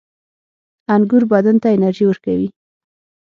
•انګور 0.93 1.23
بدن 1.31 1.55
ته 1.61 1.67
انرژي 1.75 2.05
ورکوي. 2.07 2.49